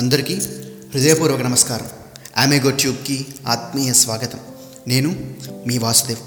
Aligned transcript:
అందరికీ 0.00 0.34
హృదయపూర్వక 0.94 1.40
నమస్కారం. 1.40 1.86
ఆమెగో 2.42 2.70
ట్యూబ్కి 2.70 3.26
ఆత్మీయ 3.48 3.92
స్వాగతం. 3.92 4.38
నేను 4.88 5.34
మీ 5.66 5.78
వాసుదేవ్. 5.78 6.18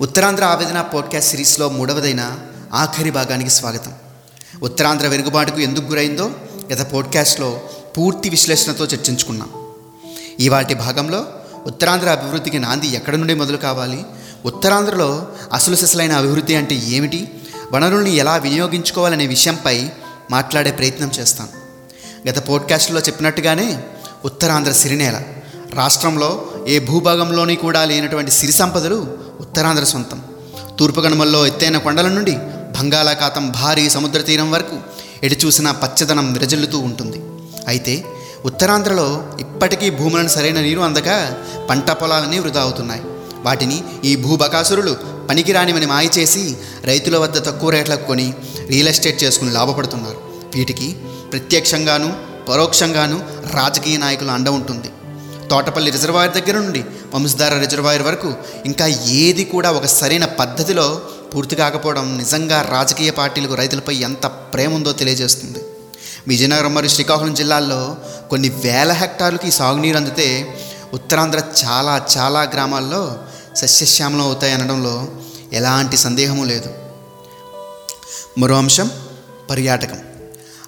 ఉత్తరాంధ్ర 0.00 0.44
ఆవేదన 0.44 0.80
పోడ్కాస్ట్ 0.80 1.30
సిరీస్లో 1.30 1.68
మూడవదైన 1.68 2.38
ఆఖరి 2.72 3.10
భాగానికి 3.10 3.50
స్వాగతం. 3.50 3.92
ఉత్తరాంధ్ర 4.62 5.06
వెనుకబాటుకు 5.06 5.60
ఎందుకు 5.60 5.84
గురైందో 5.84 6.30
గత 6.72 6.92
పోడ్కాస్ట్లో 6.92 7.60
పూర్తి 7.98 8.28
విశ్లేషణతో 8.28 8.84
చర్చించుకున్నాం. 8.84 9.50
ఇవాటి 10.40 10.74
భాగంలో 10.74 11.26
ఉత్తరాంధ్ర 11.66 12.08
అభివృద్ధికి 12.08 12.58
నాంది 12.58 12.88
ఎక్కడ 12.88 13.14
నుండి 13.14 13.34
మొదలు 13.34 13.56
కావాలి? 13.56 14.04
ఉత్తరాంధ్రలో 14.44 15.28
అసలు 15.52 15.76
సిసలైన 15.76 16.12
అభివృద్ధి 16.12 16.54
అంటే 16.54 16.74
ఏమిటి? 16.74 17.28
వనరుల్ని 17.72 18.14
ఎలా 18.14 18.36
వినియోగించుకోవాలనే 18.36 19.26
విషయంపై 19.26 19.88
మాట్లాడే 20.30 20.70
ప్రయత్నం 20.70 21.10
చేస్తాను. 21.20 21.61
గత 22.28 22.48
పోడ్కాస్ట్లో 22.48 23.00
చెప్పినట్టుగానే 23.00 23.82
ఉత్తరాంధ్ర 24.24 24.72
సిరినేల. 24.72 25.22
రాష్ట్రంలో 25.74 26.46
ఏ 26.68 26.78
భూభాగంలోని 26.78 27.56
కూడా 27.56 27.84
లేనటువంటి 27.84 28.30
సిరి 28.30 28.52
సంపదలు 28.52 29.16
ఉత్తరాంధ్ర 29.40 29.84
సొంతం. 29.84 30.22
తూర్పు 30.78 31.00
కనుమల్లో 31.00 31.46
ఎత్తైన 31.46 31.78
కొండల 31.78 32.08
నుండి 32.08 32.32
బంగాళాఖాతం 32.78 33.50
భారీ 33.50 33.90
సముద్ర 33.90 34.20
తీరం 34.20 34.50
వరకు 34.50 34.76
ఎటు 35.22 35.48
పచ్చదనం 35.68 36.32
విరజిల్లుతూ 36.32 36.78
ఉంటుంది. 36.78 37.22
అయితే 37.68 38.04
ఉత్తరాంధ్రలో 38.44 39.24
ఇప్పటికీ 39.40 39.90
భూములను 39.90 40.28
సరైన 40.28 40.60
నీరు 40.60 40.80
అందక 40.80 41.36
పంట 41.70 41.90
పొలాలన్నీ 41.90 42.38
వృధా 42.38 42.60
అవుతున్నాయి. 42.60 43.02
వాటిని 43.36 43.84
ఈ 44.04 44.16
భూబకాసురులు 44.16 44.96
పనికిరానివని 45.30 45.86
మాయ 45.86 46.08
చేసి 46.18 46.56
రైతుల 46.84 47.16
వద్ద 47.16 47.38
తక్కువ 47.38 47.70
రేట్లకు 47.70 48.06
కొని 48.06 48.34
రియల్ 48.68 48.88
ఎస్టేట్ 48.88 49.22
చేసుకుని 49.22 49.52
లాభపడుతున్నారు. 49.52 50.16
వీటికి 50.54 50.96
ప్రత్యక్షంగాను 51.32 52.32
పరోక్షంగాను 52.48 53.16
రాజకీయ 53.54 53.96
నాయకుల 53.96 54.30
అండ 54.30 54.48
ఉంటుంది. 54.48 54.90
తోటపల్లి 55.48 55.90
రిజర్వాయర్ 55.90 56.32
దగ్గర 56.32 56.58
నుండి 56.58 56.84
వంశధార 57.14 57.58
రిజర్వాయర్ 57.58 58.02
వరకు 58.02 58.34
ఇంకా 58.66 58.86
ఏది 58.86 59.44
కూడా 59.44 59.70
ఒక 59.70 59.86
సరైన 59.86 60.24
పద్ధతిలో 60.24 61.02
పూర్తి 61.34 61.56
కాకపోవడం 61.56 62.18
నిజంగా 62.18 62.62
రాజకీయ 62.62 63.10
పార్టీలకు 63.10 63.54
రైతులపై 63.54 63.94
ఎంత 63.94 64.26
ప్రేమ 64.26 64.74
ఉందో 64.74 64.92
తెలియజేస్తుంది. 64.92 65.58
విజయనగరం 66.28 66.74
మరియు 66.74 66.90
శ్రీకాకుళం 66.90 67.34
జిల్లాల్లో 67.34 67.96
కొన్ని 68.30 68.48
వేల 68.48 68.92
హెక్టార్లకి 68.92 69.50
సాగునీరు 69.50 69.96
అందితే 69.96 70.58
ఉత్తరాంధ్ర 70.94 71.42
చాలా 71.64 72.06
చాలా 72.18 72.42
గ్రామాల్లో 72.42 73.18
సస్యశ్యామలం 73.56 74.20
అవుతాయి 74.20 74.52
అనడంలో 74.52 75.08
ఎలాంటి 75.52 75.96
సందేహము 75.96 76.44
లేదు. 76.44 76.70
మరో 78.38 78.58
అంశం 78.58 78.90
పర్యాటకం. 79.50 79.98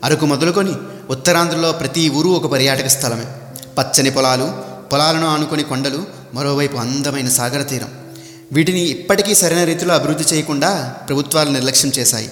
అరకు 0.05 0.27
మొదలుకొని 0.27 0.75
ఉత్తరాంధ్రలో 1.11 1.73
ప్రతి 1.73 2.09
ఊరు 2.09 2.29
ఒక 2.29 2.47
పర్యాటక 2.47 2.87
స్థలమే. 2.87 3.27
పచ్చని 3.79 4.11
పొలాలు 4.11 4.47
పొలాలను 4.93 5.27
ఆనుకొని 5.27 5.63
కొండలు 5.63 6.05
మరోవైపు 6.35 6.77
అందమైన 6.77 7.29
సాగర 7.29 7.63
తీరం. 7.63 7.89
వీటిని 8.53 8.81
ఇప్పటికీ 8.81 9.35
సరైన 9.35 9.65
రీతిలో 9.65 9.95
అభివృద్ధి 9.95 10.35
చేయకుండా 10.35 10.95
ప్రభుత్వాలు 11.09 11.51
నిర్లక్ష్యం 11.51 11.93
చేశాయి. 11.99 12.31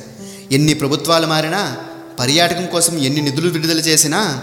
ఎన్ని 0.52 0.74
ప్రభుత్వాలు 0.74 1.26
మారినా 1.26 1.76
పర్యాటకం 2.20 2.66
కోసం 2.66 2.98
ఎన్ని 2.98 3.20
నిధులు 3.20 3.48
విడుదల 3.48 3.78
చేసినా 3.78 4.42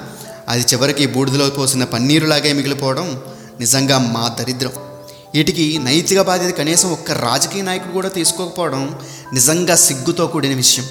అది 0.49 0.61
చివరికి 0.61 1.05
బూడిదలో 1.05 1.49
పోసిన 1.49 1.83
పన్నీరులాగే 1.83 2.53
మిగిలిపోవడం 2.53 3.21
నిజంగా 3.59 3.97
మా 3.99 4.35
దరిద్రం. 4.39 4.71
వీటికి 5.35 5.77
నైతిక 5.77 6.21
బాధ్యత 6.21 6.53
కనీసం 6.53 6.91
ఒక్క 6.91 7.11
రాజకీయ 7.11 7.61
నాయకుడు 7.61 7.91
కూడా 7.91 8.09
తీసుకోకపోవడం 8.09 8.99
నిజంగా 9.33 9.75
సిగ్గుతో 9.75 10.27
కూడిన 10.27 10.55
విషయం. 10.55 10.85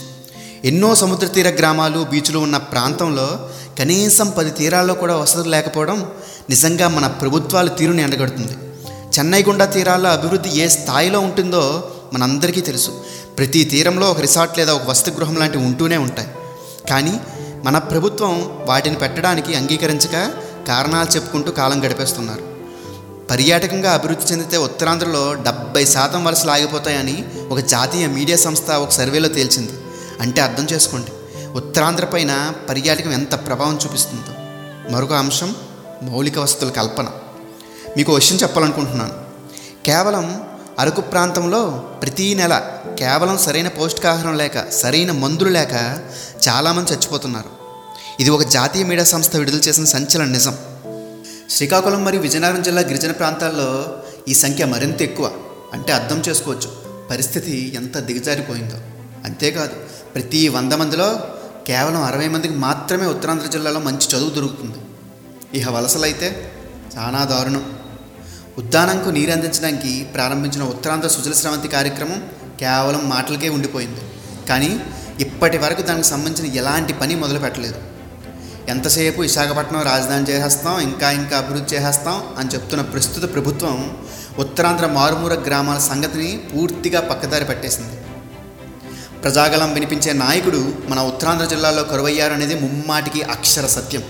ఎన్నో 0.65 0.95
సముద్ర 0.95 1.27
తీర 1.27 1.49
గ్రామాలు 1.49 2.07
బీచ్లు 2.11 2.39
ఉన్న 2.39 2.57
ప్రాంతంలో 2.57 3.49
కనీసం 3.79 4.31
పది 4.31 4.51
తీరాల్లో 4.51 4.95
కూడా 4.95 5.17
వసతులు 5.17 5.49
లేకపోవడం 5.49 6.07
నిజంగా 6.51 6.89
మన 6.89 7.07
ప్రభుత్వాల 7.07 7.69
తీరుని 7.69 8.03
ఎండగడుతుంది. 8.03 8.53
చెన్నై 9.19 9.43
గుండా 9.43 9.65
తీరాల్లో 9.65 10.11
అభివృద్ధి 10.11 10.61
ఏ 10.61 10.69
స్థాయిలో 10.69 11.21
ఉంటుందో 11.21 11.91
మనందరికీ 12.13 12.61
తెలుసు. 12.61 12.91
ప్రతి 13.39 13.65
తీరంలో 13.65 14.11
ఒక 14.11 14.21
రిసార్ట్ 14.21 14.59
లేదా 14.59 14.75
ఒక 14.75 14.91
వసతి 14.91 15.11
గృహం 15.11 15.37
లాంటివి 15.37 15.65
ఉంటూనే 15.65 15.97
ఉంటాయి. 15.97 16.29
కానీ 16.91 17.21
మన 17.65 17.79
ప్రభుత్వం 17.79 18.59
వాటిని 18.67 18.97
పెట్టడానికి 18.97 19.55
అంగీకరించక 19.55 20.31
కారణాలు 20.69 21.15
చెప్పుకుంటూ 21.15 21.53
కాలం 21.53 21.87
గడిపేస్తున్నారు. 21.87 22.43
పర్యాటకంగా 23.31 23.93
అభివృద్ధి 23.93 24.33
చెందితే 24.33 24.57
ఉత్తరాంధ్రలో 24.57 25.35
డెబ్బై 25.35 25.85
శాతం 25.85 26.25
వలసలు 26.25 26.51
ఆగిపోతాయని 26.51 27.25
ఒక 27.51 27.59
జాతీయ 27.59 28.07
మీడియా 28.07 28.37
సంస్థ 28.37 28.71
ఒక 28.71 28.91
సర్వేలో 28.91 29.29
తేల్చింది. 29.29 29.73
అంటే 30.21 30.41
అర్థం 30.41 30.65
చేసుకోండి. 30.65 31.11
ఉత్తరాంధ్ర 31.47 32.05
పైన 32.05 32.53
పర్యాటకం 32.69 33.13
ఎంత 33.13 33.47
ప్రభావం 33.47 33.79
చూపిస్తుందో. 33.85 34.33
మరొక 34.95 35.13
అంశం 35.13 35.57
మౌలిక 36.03 36.39
వసతుల 36.39 36.71
కల్పన. 36.71 37.09
మీకు 37.97 38.15
విషయం 38.15 38.39
చెప్పాలనుకుంటున్నాను. 38.39 39.15
కేవలం 39.85 40.43
అరకు 40.79 41.01
ప్రాంతంలో 41.01 41.71
ప్రతీ 42.03 42.35
నెల 42.35 42.79
కేవలం 42.99 43.39
సరైన 43.39 43.69
పౌష్టికాహారం 43.69 44.37
లేక 44.37 44.71
సరైన 44.71 45.13
మందులు 45.13 45.49
లేక 45.49 45.99
చాలామంది 46.49 46.93
చచ్చిపోతున్నారు. 46.93 47.49
ఇది 48.21 48.31
ఒక 48.31 48.43
జాతీయ 48.43 48.85
మీడియా 48.85 49.05
సంస్థ 49.05 49.37
విడుదల 49.37 49.59
చేసిన 49.59 49.85
సంచలన 49.85 50.25
నిజం. 50.25 50.57
శ్రీకాకుళం 51.51 52.05
మరియు 52.05 52.23
విజయనగరం 52.23 52.63
జిల్లా 52.63 52.83
గిరిజన 52.83 53.13
ప్రాంతాల్లో 53.13 53.99
ఈ 54.29 54.35
సంఖ్య 54.35 54.65
మరింత 54.65 55.03
ఎక్కువ. 55.03 55.31
అంటే 55.73 55.93
అర్థం 55.93 56.23
చేసుకోవచ్చు. 56.29 56.73
పరిస్థితి 57.11 57.73
ఎంత 57.75 57.99
దిగజారిపోయిందో. 57.99 58.77
అంతేకాదు 59.25 59.77
ప్రతి 60.15 60.49
వంద 60.49 60.73
మందిలో 60.73 61.09
కేవలం 61.67 62.03
అరవై 62.03 62.29
మందికి 62.29 62.55
మాత్రమే 62.55 63.07
ఉత్తరాంధ్ర 63.07 63.47
జిల్లాలో 63.47 63.81
మంచి 63.81 64.17
చదువు 64.17 64.31
దొరుకుతుంది. 64.31 64.79
ఇహ 65.59 65.71
వలసలైతే 65.71 66.53
చాలా 66.97 67.25
దారుణం. 67.25 67.65
ఉద్దానంకు 68.59 69.09
నీరు 69.11 69.31
అందించడానికి 69.31 70.07
ప్రారంభించిన 70.15 70.63
ఉత్తరాంధ్ర 70.63 71.09
సుజల 71.09 71.33
స్రవంతి 71.33 71.69
కార్యక్రమం 71.69 72.23
కేవలం 72.61 73.09
మాటలకే 73.09 73.49
ఉండిపోయింది. 73.49 74.01
కానీ 74.49 74.81
ఇప్పటి 75.21 75.59
వరకు 75.59 75.83
దానికి 75.83 76.09
సంబంధించిన 76.09 76.55
ఎలాంటి 76.55 76.93
పని 76.93 77.15
మొదలు 77.15 77.39
పెట్టలేదు. 77.39 77.79
ఎంతసేపు 78.69 79.21
విశాఖపట్నం 79.21 79.83
రాజధాని 79.83 80.27
చేసేస్తాం 80.31 80.81
ఇంకా 80.81 81.11
ఇంకా 81.11 81.39
అభివృద్ధి 81.39 81.77
చేసేస్తాం 81.77 82.23
అని 82.39 82.49
చెప్తున్న 82.49 82.83
ప్రస్తుత 82.83 83.35
ప్రభుత్వం 83.35 83.97
ఉత్తరాంధ్ర 84.39 84.87
మారుమూర 84.87 85.35
గ్రామాల 85.35 85.79
సంగతిని 85.79 86.37
పూర్తిగా 86.55 87.01
పక్కదారి 87.01 87.45
పట్టేసింది. 87.45 87.97
ప్రజాగలం 89.23 89.75
వినిపించే 89.75 90.13
నాయకుడు 90.13 90.75
మన 90.89 91.01
ఉత్తరాంధ్ర 91.01 91.47
జిల్లాలో 91.47 91.83
కరువయ్యారనేది 91.85 92.55
ముమ్మాటికి 92.55 93.23
అక్షర 93.23 93.67
సత్యం. 93.67 94.03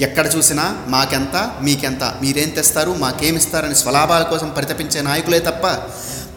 ఎక్కడ 0.00 0.36
చూసినా 0.36 0.76
మాకెంత 0.88 1.52
మీకెంత 1.62 2.04
మీరేం 2.22 2.48
తెస్తారు 2.48 2.90
మాకేమిస్తారని 2.90 3.74
స్వలాభాల 3.74 4.22
కోసం 4.22 4.48
పరితపించే 4.56 5.00
నాయకులే 5.00 5.38
తప్ప 5.38 5.66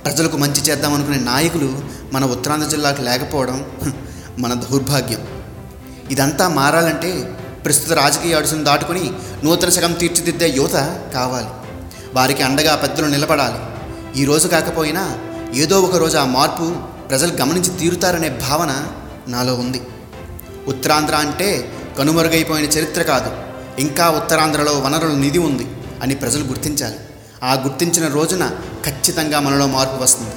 ప్రజలకు 0.05 0.37
మంచి 0.37 0.61
చేద్దామనుకునే 0.61 1.19
నాయకులు 1.19 1.81
మన 2.13 2.25
ఉత్తరాంధ్ర 2.25 2.67
జిల్లాకు 2.69 3.01
లేకపోవడం 3.01 3.65
మన 4.37 4.53
దౌర్భాగ్యం. 4.53 5.21
ఇదంతా 6.11 6.47
మారాలంటే 6.47 7.37
ప్రస్తుత 7.65 7.93
రాజకీయ 7.93 8.35
అడుసును 8.35 8.63
దాటుకుని 8.63 9.11
నూతన 9.43 9.69
శకం 9.69 9.93
తీర్చిదిద్దే 9.93 10.49
యువత 10.49 10.99
కావాలి. 11.13 11.47
వారికి 12.13 12.43
అండగా 12.43 12.75
పెద్దలు 12.75 13.05
నిలబడాలి. 13.05 13.59
ఈ 14.21 14.25
రోజు 14.25 14.47
కాకపోయినా 14.47 15.19
ఏదో 15.53 15.81
ఒక 15.81 15.95
రోజు 15.95 16.17
ఆ 16.17 16.25
మార్పు 16.25 16.98
ప్రజలు 17.09 17.31
గమనించి 17.31 17.79
తీరుతారనే 17.79 18.29
భావన 18.29 18.85
నాలో 19.27 19.53
ఉంది. 19.55 19.81
ఉత్తరాంధ్ర 20.67 21.15
అంటే 21.15 21.71
కనుమరుగైపోయిన 21.97 22.65
చరిత్ర 22.65 23.01
కాదు 23.01 23.31
ఇంకా 23.79 24.09
ఉత్తరాంధ్రలో 24.09 24.71
వనరుల 24.71 25.11
నిధి 25.11 25.37
ఉంది 25.37 25.67
అని 26.01 26.15
ప్రజలు 26.15 26.43
గుర్తించాలి. 26.43 26.95
ఆ 27.43 27.53
గుర్తించిన 27.53 28.07
రోజున 28.07 28.51
ఖచ్చితంగా 28.85 29.39
మనలో 29.39 29.67
మార్పు 29.67 30.03
వస్తుంది. 30.03 30.31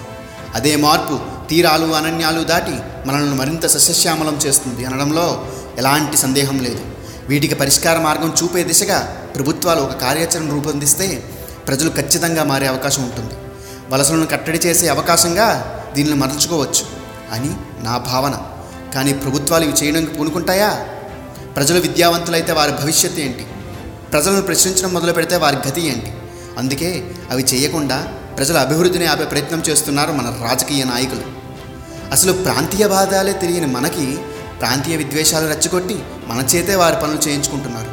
అదే 0.54 0.76
మార్పు 0.76 1.20
తీరాలు 1.48 1.86
అనన్యాలు 1.86 2.44
దాటి 2.44 2.74
మనల్ని 3.06 3.34
మరింత 3.34 3.66
సస్యశ్యామలం 3.66 4.36
చేస్తుంది 4.36 4.84
అనడంలో 4.84 5.46
ఎలాంటి 5.78 6.16
సందేహం 6.16 6.58
లేదు. 6.58 6.80
వీటికి 7.28 7.54
పరిష్కార 7.54 7.98
మార్గం 7.98 8.34
చూపే 8.42 8.62
దిశగా 8.62 8.98
ప్రభుత్వాలు 9.36 9.80
ఒక 9.80 9.92
కార్యాచరణ 9.92 10.50
రూపొందిస్తే 10.50 11.24
ప్రజలు 11.68 11.90
ఖచ్చితంగా 11.90 12.44
మారే 12.44 12.66
అవకాశం 12.66 13.02
ఉంటుంది. 13.04 13.34
వలసలను 13.90 14.26
కట్టడి 14.26 14.58
చేసే 14.58 14.88
అవకాశంగా 14.88 15.78
దీనిని 15.94 16.14
మరచుకోవచ్చు 16.14 16.86
అని 17.32 17.50
నా 17.84 17.98
భావన. 17.98 18.42
కానీ 18.94 19.12
ప్రభుత్వాలు 19.12 19.64
ఇవి 19.64 19.72
చేయడానికి 19.72 20.12
పూనుకుంటాయా? 20.12 20.86
ప్రజలు 21.56 21.80
విద్యావంతులైతే 21.80 22.52
వారి 22.52 22.72
భవిష్యత్తు 22.72 23.20
ఏంటి? 23.20 23.46
ప్రజలను 24.12 24.42
ప్రశ్నించడం 24.42 24.92
మొదలు 24.92 25.12
పెడితే 25.12 25.36
వారి 25.36 25.56
గతి 25.68 25.80
ఏంటి? 25.80 26.12
అందుకే 26.58 27.10
అవి 27.30 27.42
చేయకుండా 27.42 28.14
ప్రజల 28.36 28.58
అభివృద్ధిని 28.58 29.06
ఆపే 29.06 29.24
ప్రయత్నం 29.24 29.62
చేస్తున్నారు 29.68 30.12
మన 30.12 30.38
రాజకీయ 30.48 30.84
నాయకులు. 30.84 31.20
అసలు 32.12 32.32
ప్రాంతీయ 32.32 32.88
బాధాలే 32.88 33.32
తెలియని 33.32 33.66
మనకి 33.66 34.18
ప్రాంతీయ 34.60 34.96
విద్వేషాలు 34.96 35.48
రెచ్చగొట్టి 35.48 36.02
మన 36.26 36.46
చేతే 36.54 36.74
వారి 36.74 36.96
పనులు 36.96 37.28
చేయించుకుంటున్నారు. 37.28 37.90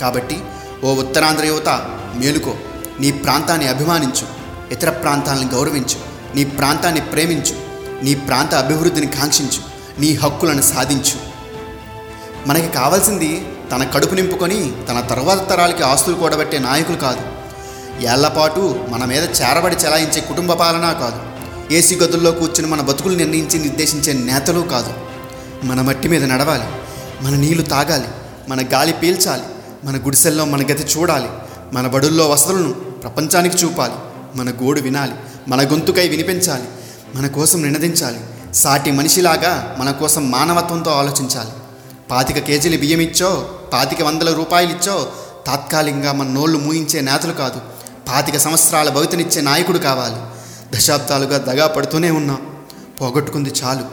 కాబట్టి 0.00 0.40
ఓ 0.84 0.94
ఉత్తరాంధ్ర 0.94 1.44
యువత 1.46 1.68
మేలుకో. 2.14 2.54
నీ 3.00 3.10
ప్రాంతాన్ని 3.10 3.68
అభిమానించు. 3.68 4.26
ఇతర 4.72 4.90
ప్రాంతాలను 4.90 5.48
గౌరవించు. 5.48 6.13
నీ 6.34 6.44
ప్రాంతాన్ని 6.44 7.00
ప్రేమించు. 7.00 7.56
నీ 8.04 8.14
ప్రాంత 8.14 8.54
అభివృద్ధిని 8.54 9.06
కాంక్షించు. 9.06 9.74
నీ 10.00 10.14
హక్కులను 10.14 10.62
సాధించు. 10.62 11.34
మనకి 12.46 12.68
కావాల్సింది 12.68 13.46
తన 13.72 13.84
కడుపు 13.84 14.14
నింపుకొని 14.14 14.72
తన 14.88 15.00
తర్వాత 15.00 15.48
తరాలకి 15.48 15.82
ఆస్తులు 15.82 16.14
కూడబెట్టే 16.14 16.58
నాయకులు 16.58 16.96
కాదు. 16.96 17.20
ఏళ్ళపాటు 18.06 18.86
మన 18.88 19.04
మీద 19.04 19.22
చేరబడి 19.22 19.76
చెలాయించే 19.76 20.20
కుటుంబ 20.20 20.52
పాలన 20.52 20.80
కాదు. 20.80 21.34
ఏసీ 21.74 21.96
గదుల్లో 21.96 22.30
కూర్చుని 22.30 22.66
మన 22.66 22.80
బతుకులు 22.80 23.16
నిర్ణయించి 23.16 23.58
నిర్దేశించే 23.58 24.12
నేతలు 24.12 24.60
కాదు. 24.60 24.92
మన 25.64 25.80
మట్టి 25.80 26.08
మీద 26.08 26.24
నడవాలి. 26.24 26.64
మన 27.24 27.34
నీళ్ళు 27.34 27.62
తాగాలి. 27.62 28.08
మన 28.48 28.62
గాలి 28.72 28.92
పీల్చాలి. 28.92 29.42
మన 29.84 29.96
గుడిసెల్లో 29.96 30.44
మన 30.44 30.60
గతి 30.60 30.98
చూడాలి. 30.98 31.28
మన 31.72 31.86
బడుల్లో 31.86 32.30
వసతులను 32.30 32.72
ప్రపంచానికి 32.72 33.56
చూపాలి. 33.56 33.94
మన 34.34 34.50
గోడు 34.50 34.80
వినాలి. 34.80 35.12
మన 35.48 35.62
గొంతుకై 35.62 36.08
వినిపించాలి 36.08 36.64
మన 37.14 37.26
కోసం 37.26 37.62
నినదించాలి 37.62 38.20
సాటి 38.54 38.90
మనిషిలాగా 38.90 39.76
మన 39.78 39.90
కోసం 39.90 40.30
మానవత్వంతో 40.30 40.90
ఆలోచించాలి. 40.90 41.50
పాతిక 42.10 42.38
కేజీలు 42.38 42.76
బియ్యం 42.76 43.00
ఇచ్చో 43.00 43.48
పాతిక 43.72 44.02
వందల 44.02 44.32
రూపాయలు 44.32 44.70
ఇచ్చో 44.70 45.12
తాత్కాలికంగా 45.46 46.12
మన 46.12 46.26
నోళ్ళు 46.26 46.58
మూయించే 46.58 47.00
నేతలు 47.00 47.32
కాదు 47.32 47.60
పాతిక 48.08 48.36
సంవత్సరాల 48.36 48.88
భవితనిచ్చే 48.88 49.40
నాయకుడు 49.40 49.78
కావాలి. 49.78 50.16
దశాబ్దాలుగా 50.76 51.38
దగా 51.38 51.66
పడుతూనే 51.66 52.10
ఉన్నాం. 52.10 52.46
పోగొట్టుకుంది 53.00 53.52
చాలు. 53.64 53.84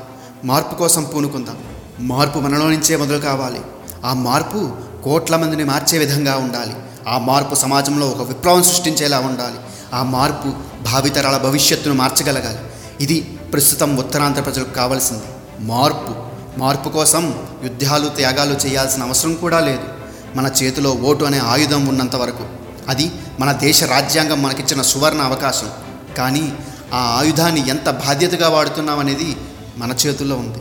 మార్పు 0.46 0.76
కోసం 0.76 1.04
పూనుకుందాం. 1.04 1.58
మార్పు 2.00 2.40
మనలో 2.40 2.70
నుంచే 2.70 2.96
మొదలు 2.96 3.18
కావాలి. 3.18 3.62
ఆ 4.06 4.14
మార్పు 4.14 4.72
కోట్ల 5.04 5.36
మందిని 5.36 5.64
మార్చే 5.64 5.98
విధంగా 5.98 6.36
ఉండాలి. 6.36 6.74
ఆ 7.08 7.18
మార్పు 7.18 7.56
సమాజంలో 7.56 8.08
ఒక 8.08 8.28
విప్లవం 8.28 8.64
సృష్టించేలా 8.64 9.20
ఉండాలి. 9.20 9.60
ఆ 9.94 10.04
మార్పు 10.04 10.71
భావితరాల 10.84 11.38
భవిష్యత్తును 11.38 11.96
మార్చగలగాలి. 11.96 12.60
ఇది 13.02 13.22
ప్రస్తుతం 13.22 13.98
ఉత్తరాంధ్ర 13.98 14.42
ప్రజలకు 14.42 14.74
కావాల్సింది. 14.74 15.24
మార్పు. 15.60 16.32
మార్పు 16.60 16.90
కోసం 16.90 17.36
యుద్ధాలు 17.64 18.10
త్యాగాలు 18.10 18.54
చేయాల్సిన 18.54 19.04
అవసరం 19.04 19.34
కూడా 19.34 19.60
లేదు. 19.60 19.84
మన 20.36 20.52
చేతిలో 20.64 20.92
ఓటు 20.92 21.26
అనే 21.26 21.40
ఆయుధం 21.40 21.88
ఉన్నంత 21.88 22.16
వరకు. 22.16 22.46
అది 22.88 23.12
మన 23.40 23.52
దేశ 23.52 23.84
రాజ్యాంగం 23.84 24.42
మనకిచ్చిన 24.42 24.82
సువర్ణ 24.82 25.22
అవకాశం. 25.22 25.70
కానీ 26.18 26.54
ఆ 26.94 27.18
ఆయుధాన్ని 27.20 27.70
ఎంత 27.70 27.90
బాధ్యతగా 27.90 28.50
వాడుతున్నామనేది 28.50 29.38
మన 29.78 29.96
చేతుల్లో 30.06 30.36
ఉంది. 30.36 30.60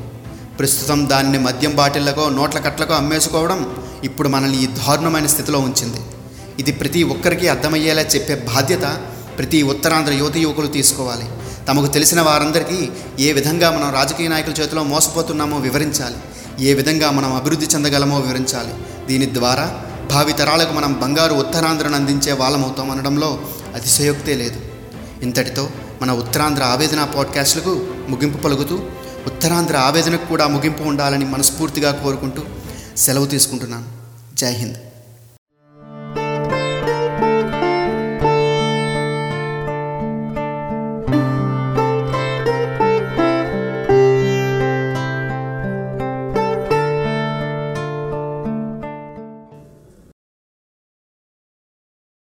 ప్రస్తుతం 0.58 1.08
దానిని 1.08 1.38
మద్యం 1.38 1.76
బాటిళ్ళకో 1.76 2.28
నోట్ల 2.28 2.58
కట్లకో 2.58 2.94
అమ్మేసుకోవడం 2.94 3.76
ఇప్పుడు 4.04 4.28
మనల్ని 4.28 4.62
ఈ 4.62 4.66
దారుణమైన 4.66 5.26
స్థితిలో 5.26 5.58
ఉంచింది. 5.58 6.00
ఇది 6.58 6.72
ప్రతి 6.72 7.02
ఒక్కరికి 7.02 7.48
అర్థమయ్యేలా 7.48 8.02
చెప్పే 8.02 8.34
బాధ్యత 8.34 9.00
ప్రతి 9.40 9.62
ఉత్తరాంధ్ర 9.62 10.12
యువతి 10.12 10.40
యువకులు 10.40 10.66
తీసుకోవాలి. 10.66 11.28
తమకు 11.68 11.86
తెలిసిన 11.86 12.20
వారందరికీ 12.20 12.88
ఏ 13.20 13.32
విధంగా 13.32 13.70
మనం 13.70 13.94
రాజకీయ 13.94 14.28
నాయకుల 14.28 14.52
చేతిలో 14.52 14.82
మోసపోతున్నామో 14.82 15.58
వివరించాలి. 15.58 16.14
ఏ 16.64 16.74
విధంగా 16.74 17.10
మనం 17.10 17.34
అభివృద్ధి 17.34 17.66
చెందగలమో 17.66 18.18
వివరించాలి. 18.18 18.74
దీని 19.06 19.34
ద్వారా 19.34 19.82
భావి 20.10 20.32
తరాలకు 20.32 20.72
మనం 20.72 21.00
బంగారు 21.00 21.34
ఉత్తరాంధ్రను 21.34 21.96
అందించే 21.96 22.32
వాళ్ళమవుతాం 22.32 22.90
అనడంలో 22.90 23.40
అతిశయోక్తే 23.74 24.34
లేదు. 24.34 24.60
ఇంతటితో 25.22 25.70
మన 26.02 26.12
ఉత్తరాంధ్ర 26.12 26.62
ఆవేదన 26.62 27.04
పాడ్కాస్ట్లకు 27.04 27.86
ముగింపు 28.08 28.38
పలుకుతూ 28.38 28.80
ఉత్తరాంధ్ర 29.26 29.76
ఆవేదనకు 29.76 30.26
కూడా 30.26 30.46
ముగింపు 30.46 30.82
ఉండాలని 30.82 31.24
మనస్ఫూర్తిగా 31.24 31.92
కోరుకుంటూ 31.92 32.42
సెలవు 32.96 33.26
తీసుకుంటున్నాను. 33.26 33.84
జై 34.34 34.52
హింద్. 34.52 34.76